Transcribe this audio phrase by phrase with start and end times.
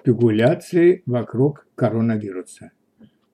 [0.00, 2.70] Спекуляции вокруг коронавируса.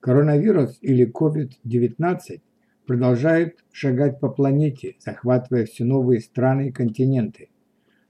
[0.01, 2.41] Коронавирус или COVID-19
[2.85, 7.47] продолжает шагать по планете, захватывая все новые страны и континенты.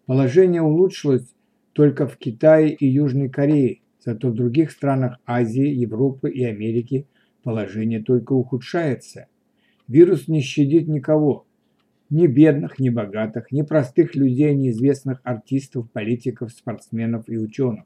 [0.08, 1.36] Положение улучшилось
[1.74, 7.06] только в Китае и Южной Корее, зато в других странах Азии, Европы и Америки
[7.44, 9.28] положение только ухудшается.
[9.88, 11.46] Вирус не щадит никого,
[12.10, 17.84] ни бедных, ни богатых, ни простых людей, ни известных артистов, политиков, спортсменов и ученых.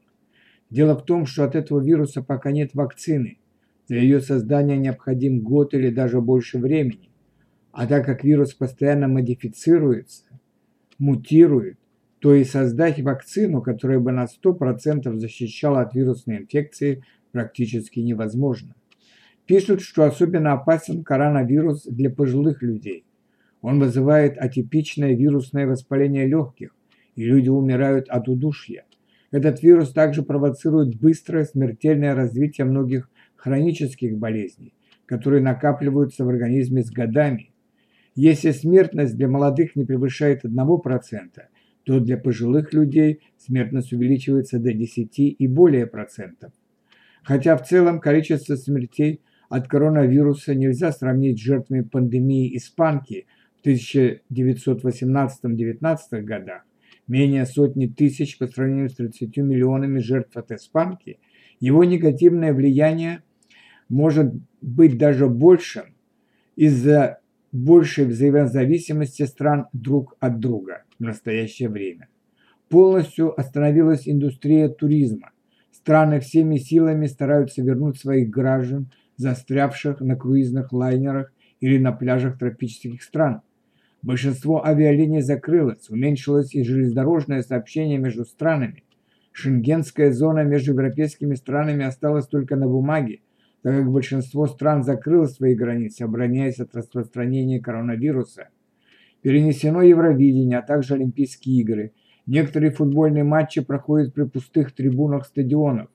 [0.71, 3.37] Дело в том, что от этого вируса пока нет вакцины.
[3.89, 7.09] Для ее создания необходим год или даже больше времени.
[7.73, 10.23] А так как вирус постоянно модифицируется,
[10.97, 11.77] мутирует,
[12.19, 18.75] то и создать вакцину, которая бы на 100% защищала от вирусной инфекции, практически невозможно.
[19.45, 23.03] Пишут, что особенно опасен коронавирус для пожилых людей.
[23.61, 26.73] Он вызывает атипичное вирусное воспаление легких,
[27.15, 28.85] и люди умирают от удушья.
[29.31, 34.73] Этот вирус также провоцирует быстрое смертельное развитие многих хронических болезней,
[35.05, 37.53] которые накапливаются в организме с годами.
[38.13, 40.49] Если смертность для молодых не превышает 1%,
[41.83, 46.51] то для пожилых людей смертность увеличивается до 10 и более процентов.
[47.23, 53.27] Хотя в целом количество смертей от коронавируса нельзя сравнить с жертвами пандемии испанки
[53.61, 56.63] в 1918-19 годах,
[57.11, 61.19] менее сотни тысяч по сравнению с 30 миллионами жертв от испанки,
[61.59, 63.21] его негативное влияние
[63.89, 65.93] может быть даже большим
[66.55, 67.19] из-за
[67.51, 72.07] большей взаимозависимости стран друг от друга в настоящее время.
[72.69, 75.31] Полностью остановилась индустрия туризма.
[75.71, 83.03] Страны всеми силами стараются вернуть своих граждан, застрявших на круизных лайнерах или на пляжах тропических
[83.03, 83.41] стран.
[84.01, 88.83] Большинство авиалиний закрылось, уменьшилось и железнодорожное сообщение между странами.
[89.31, 93.19] Шенгенская зона между европейскими странами осталась только на бумаге,
[93.61, 98.49] так как большинство стран закрыло свои границы, обороняясь от распространения коронавируса.
[99.21, 101.93] Перенесено Евровидение, а также Олимпийские игры.
[102.25, 105.89] Некоторые футбольные матчи проходят при пустых трибунах стадионов.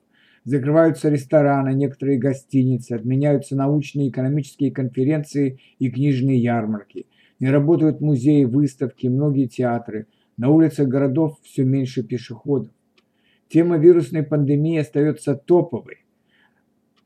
[0.45, 7.05] Закрываются рестораны, некоторые гостиницы, отменяются научные и экономические конференции и книжные ярмарки–
[7.39, 10.07] не работают музеи, выставки, многие театры.
[10.37, 12.71] На улицах городов все меньше пешеходов.
[13.49, 16.05] Тема вирусной пандемии остается топовой,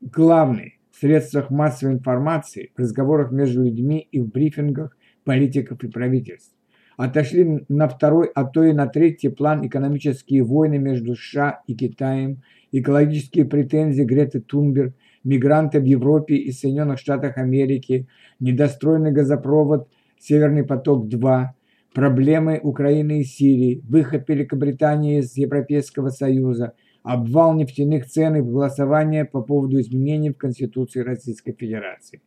[0.02, 6.56] главной в средствах массовой информации, в разговорах между людьми и в брифингах политиков и правительств.
[6.97, 12.41] Отошли на второй, а то и на третий план экономические войны между США и Китаем,
[12.72, 18.08] экологические претензии Греты Тунберг, мигранты в Европе и Соединенных Штатах Америки,
[18.40, 19.88] недостроенный газопровод–
[20.22, 21.48] Северный поток-2,
[21.96, 29.42] проблемы Украины и Сирии, выход Великобритании из Европейского Союза, обвал нефтяных цен и голосование по
[29.42, 32.22] поводу изменений в Конституции Российской Федерации.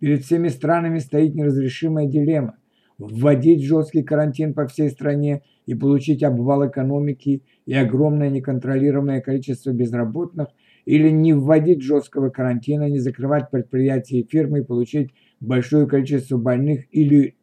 [0.00, 2.56] Перед всеми странами стоит неразрешимая дилемма–
[2.98, 10.48] вводить жесткий карантин по всей стране и получить обвал экономики и огромное неконтролируемое количество безработных,
[10.84, 15.10] или не вводить жесткого карантина, не закрывать предприятия и фирмы и получить
[15.40, 17.36] большое количество больных или,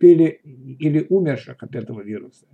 [0.00, 0.40] или,
[0.78, 2.46] или умерших от этого вируса.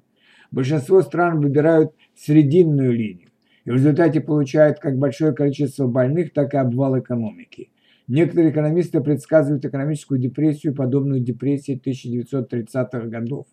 [0.50, 3.28] Большинство стран выбирают срединную линию
[3.64, 7.70] и в результате получают как большое количество больных, так и обвал экономики.
[8.06, 13.46] Некоторые экономисты предсказывают экономическую депрессию, подобную депрессии 1930-х годов.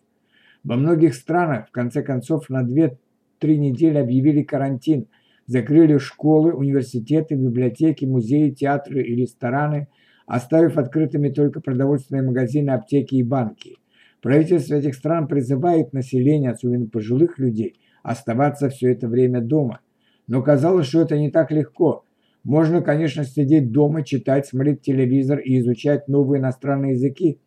[0.62, 2.96] Во многих странах, в конце концов, на 2-3
[3.42, 5.08] недели объявили карантин–
[5.46, 9.88] закрыли школы, университеты, библиотеки, музеи, театры и рестораны,
[10.26, 13.76] оставив открытыми только продовольственные магазины, аптеки и банки.
[14.22, 19.80] Правительство этих стран призывает население, особенно пожилых людей, оставаться все это время дома.
[20.26, 22.04] Но казалось, что это не так легко.
[22.42, 27.38] Можно, конечно, сидеть дома, читать, смотреть телевизор и изучать новые иностранные языки,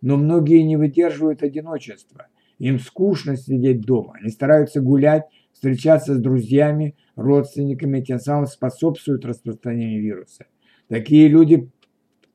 [0.00, 2.28] но многие не выдерживают одиночества.
[2.58, 10.02] Им скучно сидеть дома, они стараются гулять, встречаться с друзьями, родственниками, тем самым способствуют распространению
[10.02, 10.46] вируса.
[10.88, 11.70] Такие люди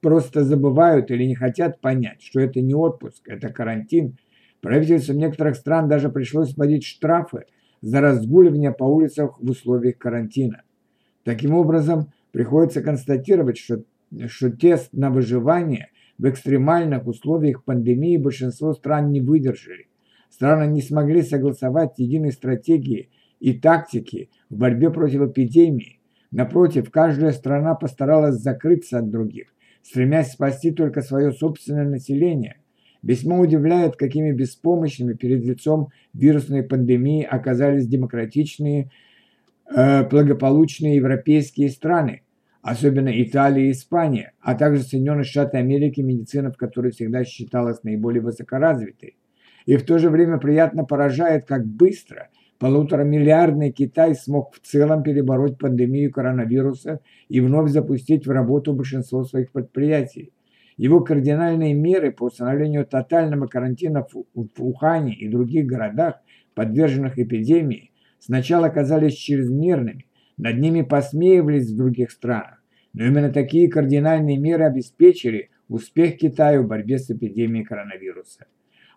[0.01, 4.18] просто забывают или не хотят понять, что это не отпуск, это карантин.
[4.62, 7.45] Правительствам некоторых стран даже пришлось вводить штрафы
[7.81, 10.63] за разгуливание по улицам в условиях карантина.
[11.24, 13.83] Таким образом, приходится констатировать, что,
[14.27, 19.88] что тест на выживание в экстремальных условиях пандемии большинство стран не выдержали.
[20.29, 23.09] Страны не смогли согласовать единой стратегии
[23.39, 26.00] и тактики в борьбе против эпидемии.
[26.31, 32.57] Напротив, каждая страна постаралась закрыться от других, стремясь спасти только свое собственное население.
[33.01, 38.92] Весьма удивляет, какими беспомощными перед лицом вирусной пандемии оказались демократичные
[39.74, 42.24] э, благополучные европейские страны,
[42.62, 48.22] особенно Италия и Испания, а также Соединенные Штаты Америки, медицина в которой всегда считалась наиболее
[48.22, 49.16] высокоразвитой.
[49.66, 55.57] И в то же время приятно поражает, как быстро полуторамиллиардный Китай смог в целом перебороть
[55.57, 60.31] пандемию коронавируса и вновь запустить в работу большинство своих предприятий.
[60.77, 66.21] Его кардинальные меры по установлению тотального карантина в Ухане и других городах,
[66.54, 70.06] подверженных эпидемии, сначала казались чрезмерными,
[70.38, 72.63] над ними посмеивались в других странах.
[72.94, 78.45] Но именно такие кардинальные меры обеспечили успех Китая в борьбе с эпидемией коронавируса.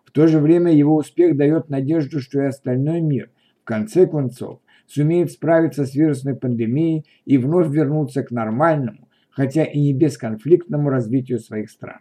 [0.05, 3.31] В то же время его успех дает надежду, что и остальной мир,
[3.71, 9.93] конце концов, сумеет справиться с вирусной пандемией и вновь вернуться к нормальному, хотя и не
[9.93, 11.99] бесконфликтному развитию своих стран.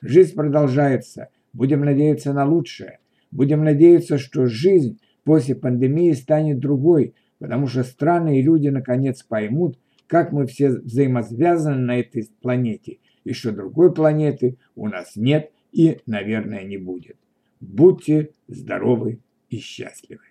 [0.00, 3.00] Жизнь продолжается, будем надеяться на лучшее,
[3.32, 9.76] будем надеяться, что жизнь после пандемии станет другой, потому что страны и люди наконец поймут,
[10.06, 15.98] как мы все взаимосвязаны на этой планете, и что другой планеты у нас нет и,
[16.06, 17.16] наверное, не будет.
[17.58, 19.18] Будьте здоровы
[19.50, 20.22] и счастливы.